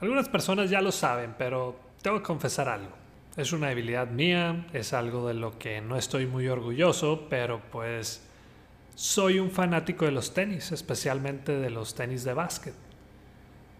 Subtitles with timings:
[0.00, 2.92] Algunas personas ya lo saben, pero tengo que confesar algo.
[3.36, 8.22] Es una debilidad mía, es algo de lo que no estoy muy orgulloso, pero pues
[8.94, 12.74] soy un fanático de los tenis, especialmente de los tenis de básquet.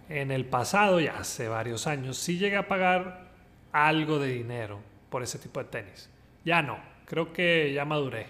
[0.08, 3.30] En el pasado, ya hace varios años, sí llegué a pagar
[3.72, 4.80] algo de dinero
[5.10, 6.08] por ese tipo de tenis.
[6.44, 8.26] Ya no, creo que ya maduré.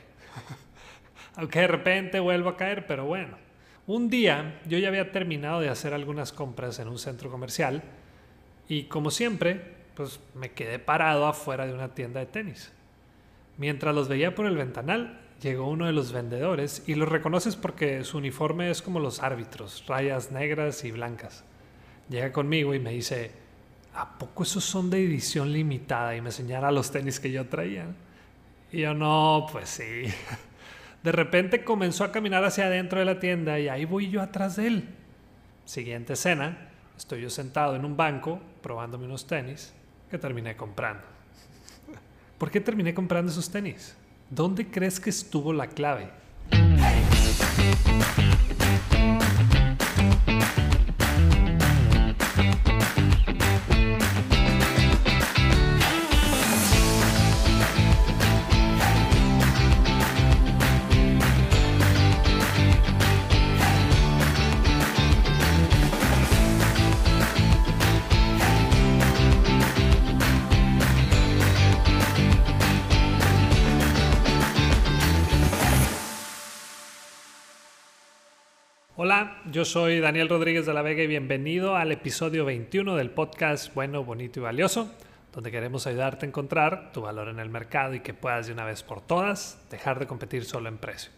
[1.36, 3.45] Aunque de repente vuelvo a caer, pero bueno.
[3.86, 7.84] Un día yo ya había terminado de hacer algunas compras en un centro comercial
[8.68, 12.72] y como siempre, pues me quedé parado afuera de una tienda de tenis.
[13.58, 18.02] Mientras los veía por el ventanal, llegó uno de los vendedores y lo reconoces porque
[18.02, 21.44] su uniforme es como los árbitros, rayas negras y blancas.
[22.08, 23.30] Llega conmigo y me dice,
[23.94, 26.16] ¿a poco esos son de edición limitada?
[26.16, 27.86] Y me señala los tenis que yo traía.
[28.72, 30.04] Y yo no, pues sí.
[31.06, 34.56] De repente comenzó a caminar hacia adentro de la tienda y ahí voy yo atrás
[34.56, 34.88] de él.
[35.64, 36.58] Siguiente escena,
[36.96, 39.72] estoy yo sentado en un banco probándome unos tenis
[40.10, 41.04] que terminé comprando.
[42.36, 43.96] ¿Por qué terminé comprando esos tenis?
[44.30, 46.10] ¿Dónde crees que estuvo la clave?
[79.06, 83.72] Hola, yo soy Daniel Rodríguez de la Vega y bienvenido al episodio 21 del podcast
[83.72, 84.92] Bueno, Bonito y Valioso,
[85.32, 88.64] donde queremos ayudarte a encontrar tu valor en el mercado y que puedas de una
[88.64, 91.12] vez por todas dejar de competir solo en precio.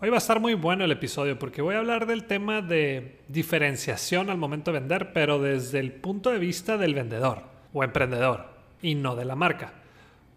[0.00, 3.20] Hoy va a estar muy bueno el episodio porque voy a hablar del tema de
[3.28, 8.46] diferenciación al momento de vender, pero desde el punto de vista del vendedor o emprendedor
[8.82, 9.74] y no de la marca.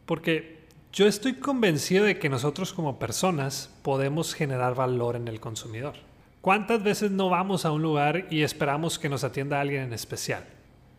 [0.05, 0.59] Porque
[0.93, 5.95] yo estoy convencido de que nosotros como personas podemos generar valor en el consumidor.
[6.45, 10.45] ¿Cuántas veces no vamos a un lugar y esperamos que nos atienda alguien en especial?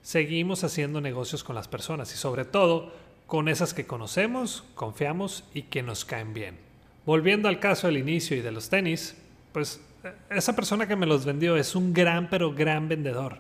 [0.03, 2.93] Seguimos haciendo negocios con las personas y sobre todo
[3.29, 6.59] con esas que conocemos, confiamos y que nos caen bien.
[7.05, 9.17] Volviendo al caso del inicio y de los tenis,
[9.53, 9.81] pues
[10.31, 13.39] esa persona que me los vendió es un gran pero gran vendedor.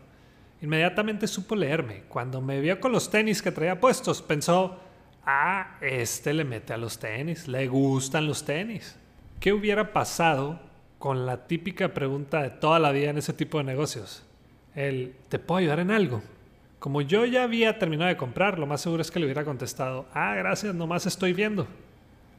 [0.62, 2.04] Inmediatamente supo leerme.
[2.08, 4.78] Cuando me vio con los tenis que traía puestos, pensó,
[5.24, 8.94] ah, este le mete a los tenis, le gustan los tenis.
[9.40, 10.60] ¿Qué hubiera pasado
[10.98, 14.24] con la típica pregunta de toda la vida en ese tipo de negocios.
[14.74, 16.22] El, ¿te puedo ayudar en algo?
[16.78, 20.06] Como yo ya había terminado de comprar, lo más seguro es que le hubiera contestado,
[20.12, 21.66] ah, gracias, nomás estoy viendo.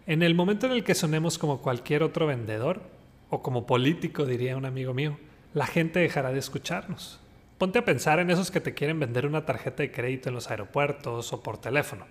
[0.06, 2.81] En el momento en el que sonemos como cualquier otro vendedor,
[3.29, 5.18] o como político, diría un amigo mío,
[5.53, 7.19] la gente dejará de escucharnos.
[7.57, 10.50] Ponte a pensar en esos que te quieren vender una tarjeta de crédito en los
[10.50, 12.06] aeropuertos o por teléfono.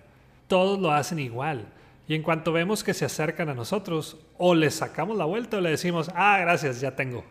[0.47, 1.65] Todos lo hacen igual.
[2.07, 5.61] Y en cuanto vemos que se acercan a nosotros, o les sacamos la vuelta o
[5.61, 7.23] le decimos, ah, gracias, ya tengo.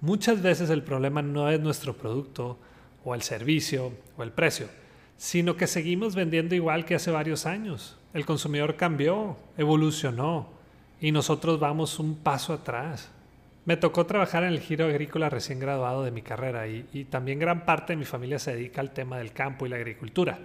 [0.00, 2.58] Muchas veces el problema no es nuestro producto,
[3.04, 4.68] o el servicio, o el precio,
[5.16, 7.96] sino que seguimos vendiendo igual que hace varios años.
[8.14, 10.48] El consumidor cambió, evolucionó,
[11.00, 13.10] y nosotros vamos un paso atrás.
[13.64, 17.64] Me tocó trabajar en el giro agrícola recién graduado de mi carrera y, también gran
[17.64, 20.38] parte de mi familia se dedica al tema del campo y la agricultura.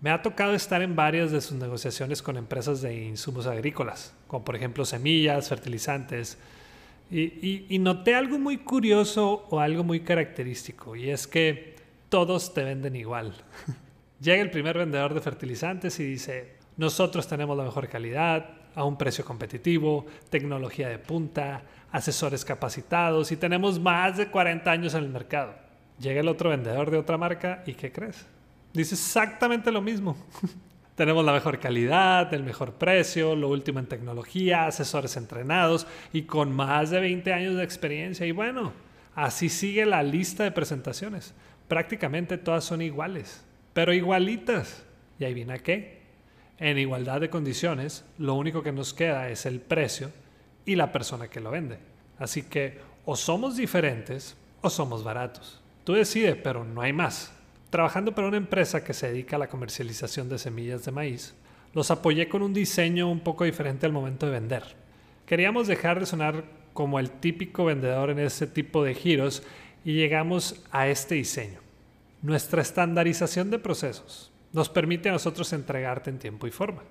[0.00, 4.44] Me ha tocado estar en varias de sus negociaciones con empresas de insumos agrícolas, como
[4.44, 6.38] por ejemplo semillas, fertilizantes,
[7.10, 11.76] y, noté algo muy curioso o algo muy característico, y es que
[12.08, 13.32] todos te venden igual.
[14.20, 18.98] Llega el primer vendedor de fertilizantes y dice, nosotros tenemos la mejor calidad, a un
[18.98, 25.08] precio competitivo, tecnología de punta, asesores capacitados y tenemos más de 40 años en el
[25.08, 25.54] mercado.
[25.98, 28.26] Llega el otro vendedor de otra marca y ¿qué crees?
[28.76, 30.18] Dice exactamente lo mismo.
[30.96, 36.54] Tenemos la mejor calidad, el mejor precio, lo último en tecnología, asesores entrenados y con
[36.54, 38.26] más de 20 años de experiencia.
[38.26, 38.74] Y bueno,
[39.14, 41.34] así sigue la lista de presentaciones.
[41.68, 43.42] Prácticamente todas son iguales,
[43.72, 44.84] pero igualitas.
[45.18, 46.02] ¿Y ahí viene a qué?
[46.58, 50.10] En igualdad de condiciones, lo único que nos queda es el precio
[50.66, 51.78] y la persona que lo vende.
[52.18, 55.62] Así que o somos diferentes o somos baratos.
[55.84, 57.35] Tú decides, pero no hay más.
[57.70, 61.34] Trabajando para una empresa que se dedica a la comercialización de semillas de maíz,
[61.74, 64.62] los apoyé con un diseño un poco diferente al momento de vender.
[65.26, 69.42] Queríamos dejar de sonar como el típico vendedor en ese tipo de giros
[69.84, 71.58] y llegamos a este diseño.
[72.22, 76.82] Nuestra estandarización de procesos nos permite a nosotros entregarte en tiempo y forma.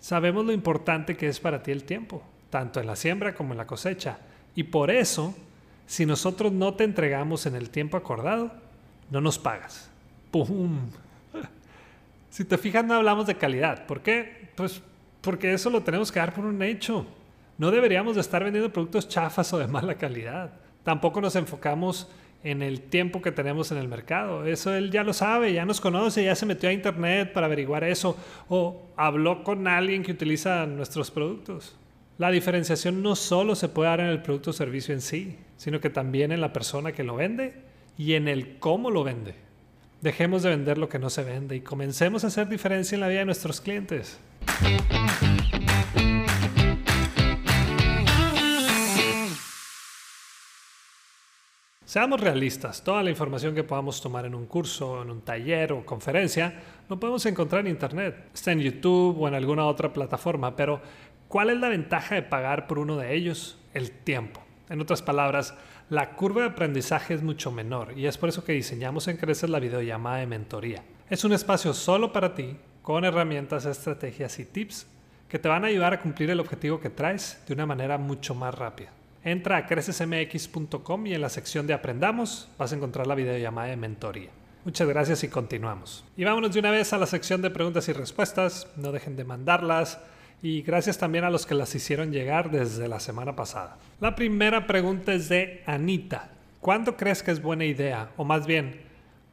[0.00, 3.58] Sabemos lo importante que es para ti el tiempo, tanto en la siembra como en
[3.58, 4.18] la cosecha,
[4.56, 5.34] y por eso,
[5.86, 8.50] si nosotros no te entregamos en el tiempo acordado,
[9.10, 9.90] no nos pagas
[10.30, 10.78] ¡Pum!
[12.30, 13.86] Si te fijas, no hablamos de calidad.
[13.86, 14.50] ¿Por qué?
[14.54, 14.80] Pues
[15.20, 17.06] porque eso lo tenemos que dar por un hecho.
[17.56, 20.52] No deberíamos de estar vendiendo productos chafas o de mala calidad.
[20.84, 22.08] Tampoco nos enfocamos
[22.44, 24.46] en el tiempo que tenemos en el mercado.
[24.46, 27.84] Eso él ya lo sabe, ya nos conoce, ya se metió a internet para averiguar
[27.84, 28.16] eso
[28.48, 31.76] o habló con alguien que utiliza nuestros productos.
[32.16, 35.80] La diferenciación no solo se puede dar en el producto o servicio en sí, sino
[35.80, 37.54] que también en la persona que lo vende
[37.96, 39.34] y en el cómo lo vende.
[40.00, 43.08] Dejemos de vender lo que no se vende y comencemos a hacer diferencia en la
[43.08, 44.20] vida de nuestros clientes.
[51.84, 55.84] Seamos realistas, toda la información que podamos tomar en un curso, en un taller o
[55.84, 56.54] conferencia,
[56.88, 58.28] lo podemos encontrar en Internet.
[58.32, 60.80] Está en YouTube o en alguna otra plataforma, pero
[61.26, 63.58] ¿cuál es la ventaja de pagar por uno de ellos?
[63.74, 64.42] El tiempo.
[64.68, 65.54] En otras palabras,
[65.90, 69.48] la curva de aprendizaje es mucho menor y es por eso que diseñamos en Creces
[69.48, 70.82] la videollamada de mentoría.
[71.08, 74.86] Es un espacio solo para ti, con herramientas, estrategias y tips
[75.28, 78.34] que te van a ayudar a cumplir el objetivo que traes de una manera mucho
[78.34, 78.90] más rápida.
[79.24, 83.76] Entra a crecesmx.com y en la sección de Aprendamos vas a encontrar la videollamada de
[83.76, 84.30] mentoría.
[84.64, 86.04] Muchas gracias y continuamos.
[86.16, 88.68] Y vámonos de una vez a la sección de preguntas y respuestas.
[88.76, 89.98] No dejen de mandarlas.
[90.42, 93.76] Y gracias también a los que las hicieron llegar desde la semana pasada.
[94.00, 96.30] La primera pregunta es de Anita.
[96.60, 98.10] ¿Cuándo crees que es buena idea?
[98.16, 98.80] O más bien,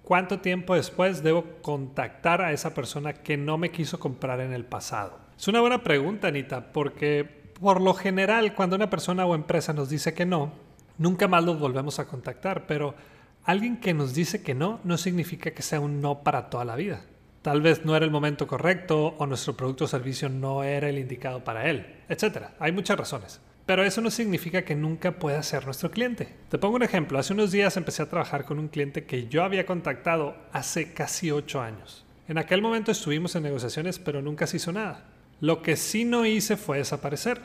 [0.03, 4.65] ¿cuánto tiempo después debo contactar a esa persona que no me quiso comprar en el
[4.65, 5.19] pasado?
[5.37, 7.23] Es una buena pregunta, Anita, porque
[7.59, 10.53] por lo general, cuando una persona o empresa nos dice que no,
[10.97, 12.95] nunca más los volvemos a contactar, pero
[13.43, 16.75] alguien que nos dice que no no significa que sea un no para toda la
[16.75, 17.01] vida.
[17.45, 20.97] Tal vez no era el momento correcto o nuestro producto o servicio no era el
[20.97, 22.45] indicado para él, etc.
[22.57, 23.39] Hay muchas razones.
[23.67, 26.27] Pero eso no significa que nunca pueda ser nuestro cliente.
[26.49, 27.19] Te pongo un ejemplo.
[27.19, 31.29] Hace unos días empecé a trabajar con un cliente que yo había contactado hace casi
[31.29, 32.03] 8 años.
[32.27, 35.05] En aquel momento estuvimos en negociaciones, pero nunca se hizo nada.
[35.39, 37.41] Lo que sí no hice fue desaparecer.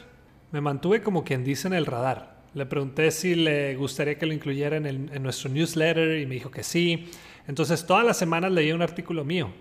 [0.50, 2.38] Me mantuve como quien dice en el radar.
[2.54, 6.50] Le pregunté si le gustaría que lo incluyera en, en nuestro newsletter y me dijo
[6.50, 7.10] que sí.
[7.46, 9.52] Entonces todas las semanas leía un artículo mío.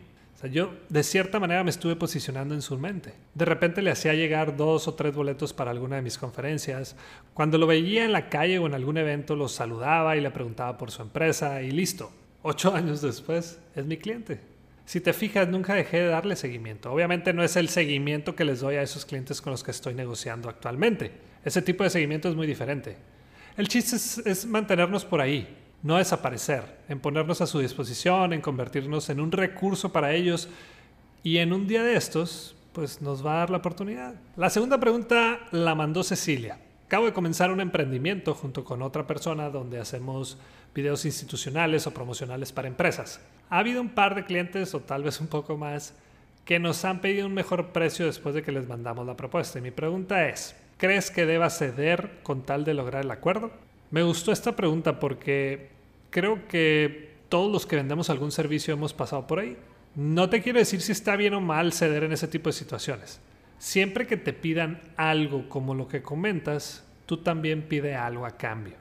[0.47, 3.13] Yo de cierta manera me estuve posicionando en su mente.
[3.33, 6.95] De repente le hacía llegar dos o tres boletos para alguna de mis conferencias.
[7.33, 10.77] Cuando lo veía en la calle o en algún evento, lo saludaba y le preguntaba
[10.77, 12.11] por su empresa y listo.
[12.41, 14.39] Ocho años después, es mi cliente.
[14.85, 16.91] Si te fijas, nunca dejé de darle seguimiento.
[16.91, 19.93] Obviamente no es el seguimiento que les doy a esos clientes con los que estoy
[19.93, 21.11] negociando actualmente.
[21.45, 22.97] Ese tipo de seguimiento es muy diferente.
[23.55, 25.47] El chiste es, mantenernos por ahí,
[25.81, 30.49] no desaparecer, en ponernos a su disposición, en convertirnos en un recurso para ellos
[31.23, 34.15] y en un día de estos, pues nos va a dar la oportunidad.
[34.35, 36.59] La segunda pregunta la mandó Cecilia.
[36.85, 40.37] Acabo de comenzar un emprendimiento junto con otra persona donde hacemos
[40.73, 43.21] videos institucionales o promocionales para empresas.
[43.49, 45.93] Ha habido un par de clientes o tal vez un poco más
[46.45, 49.59] que nos han pedido un mejor precio después de que les mandamos la propuesta.
[49.59, 53.51] Y mi pregunta es, ¿crees que deba ceder con tal de lograr el acuerdo?
[53.91, 55.69] Me gustó esta pregunta porque
[56.09, 59.57] creo que todos los que vendemos algún servicio hemos pasado por ahí.
[59.95, 63.19] No te quiero decir si está bien o mal ceder en ese tipo de situaciones.
[63.57, 68.75] Siempre que te pidan algo como lo que comentas, tú también pide algo a cambio.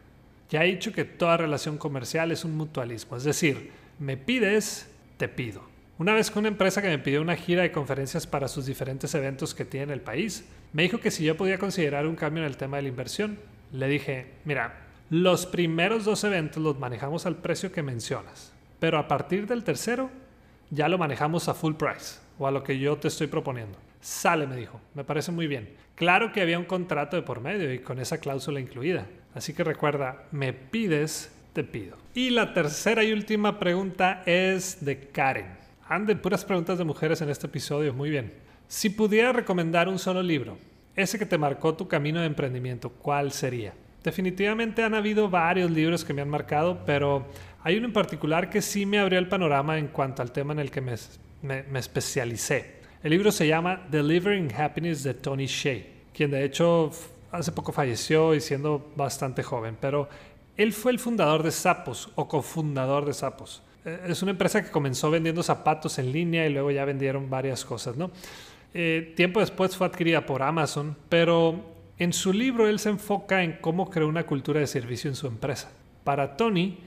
[0.50, 5.28] Ya he dicho que toda relación comercial es un mutualismo, es decir, me pides, te
[5.28, 5.62] pido.
[5.98, 9.14] Una vez que una empresa que me pidió una gira de conferencias para sus diferentes
[9.14, 12.44] eventos que tiene en el país, me dijo que si yo podía considerar un cambio
[12.44, 13.38] en el tema de la inversión.
[13.72, 19.08] Le dije, mira, los primeros dos eventos los manejamos al precio que mencionas, pero a
[19.08, 20.10] partir del tercero
[20.70, 23.78] ya lo manejamos a full price o a lo que yo te estoy proponiendo.
[24.00, 24.80] Sale, me dijo.
[24.94, 25.74] Me parece muy bien.
[25.94, 29.06] Claro que había un contrato de por medio y con esa cláusula incluida.
[29.34, 31.96] Así que recuerda, me pides, te pido.
[32.14, 35.56] Y la tercera y última pregunta es de Karen.
[35.88, 37.94] Ande puras preguntas de mujeres en este episodio.
[37.94, 38.32] Muy bien.
[38.68, 40.58] Si pudiera recomendar un solo libro,
[40.94, 43.72] ese que te marcó tu camino de emprendimiento, ¿cuál sería?
[44.02, 47.26] Definitivamente han habido varios libros que me han marcado, pero
[47.64, 50.60] hay uno en particular que sí me abrió el panorama en cuanto al tema en
[50.60, 50.94] el que me,
[51.78, 52.78] especialicé.
[53.02, 55.82] El libro se llama Delivering Happiness de Tony Shea,
[56.14, 56.90] quien de hecho
[57.30, 60.08] hace poco falleció y siendo bastante joven, pero
[60.56, 63.62] él fue el fundador de Zappos o cofundador de Zappos.
[63.84, 67.64] Eh, es una empresa que comenzó vendiendo zapatos en línea y luego ya vendieron varias
[67.64, 68.10] cosas, ¿no?
[68.74, 73.58] Eh, tiempo después fue adquirida por Amazon, pero en su libro él se enfoca en
[73.60, 75.70] cómo creó una cultura de servicio en su empresa.
[76.04, 76.78] Para Tony,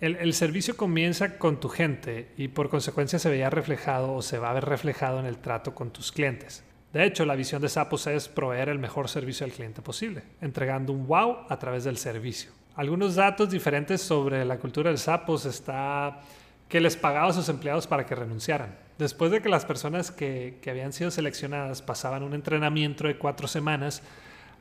[0.00, 4.50] el, servicio comienza con tu gente y por consecuencia se veía reflejado o se va
[4.50, 6.62] a ver reflejado en el trato con tus clientes.
[6.92, 10.92] De hecho, la visión de Sapos es proveer el mejor servicio al cliente posible, entregando
[10.92, 12.52] un wow a través del servicio.
[12.76, 16.20] Algunos datos diferentes sobre la cultura del Sapos está
[16.68, 18.76] que les pagaba a sus empleados para que renunciaran.
[18.98, 23.48] Después de que las personas que, que habían sido seleccionadas pasaban un entrenamiento de cuatro
[23.48, 24.02] semanas,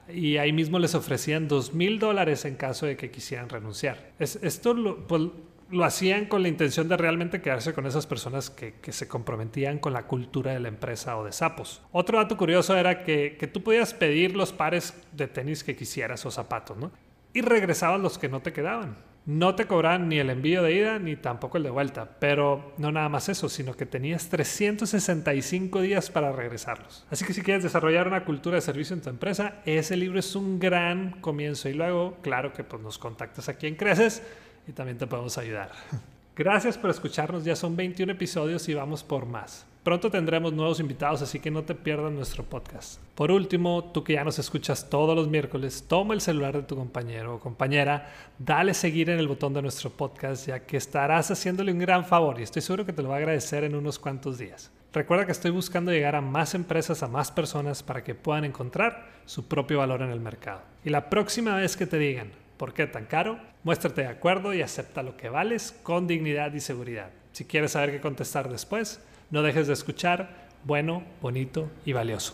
[0.09, 4.11] y ahí mismo les ofrecían dos mil dólares en caso de que quisieran renunciar.
[4.19, 5.23] Es, esto lo, pues,
[5.83, 10.07] hacían con la intención de realmente quedarse con esas personas que, se comprometían con la
[10.07, 11.81] cultura de la empresa o de sapos.
[11.91, 16.25] Otro dato curioso era que, que tú podías pedir los pares de tenis que quisieras
[16.25, 16.91] o zapatos, ¿no?
[17.33, 18.95] Y regresabas los que no te quedaban.
[19.27, 22.93] No te cobraban ni el envío de ida ni tampoco el de vuelta, pero no
[22.93, 27.05] nada más eso, sino que tenías 365 días para regresarlos.
[27.11, 30.33] Así que si quieres desarrollar una cultura de servicio en tu empresa, ese libro es
[30.37, 34.23] un gran comienzo y luego, claro que pues, nos contactas aquí en Creces
[34.65, 35.73] y también te podemos ayudar.
[36.37, 39.65] Gracias por escucharnos, ya son 21 episodios y vamos por más.
[39.87, 42.99] Pronto tendremos nuevos invitados, así que no te pierdas nuestro podcast.
[43.15, 46.75] Por último, tú que ya nos escuchas todos los miércoles, toma el celular de tu
[46.75, 51.71] compañero o compañera, dale seguir en el botón de nuestro podcast, ya que estarás haciéndole
[51.71, 54.37] un gran favor y estoy seguro que te lo va a agradecer en unos cuantos
[54.37, 54.71] días.
[54.91, 59.07] Recuerda que estoy buscando llegar a más empresas, a más personas para que puedan encontrar
[59.25, 60.63] su propio valor en el mercado.
[60.83, 63.39] Y la próxima vez que te digan, ¿Por qué tan caro?
[63.63, 67.11] Muéstrate de acuerdo y acepta lo que vales con dignidad y seguridad.
[67.31, 72.33] Si quieres saber qué contestar después, no dejes de escuchar bueno, bonito y valioso.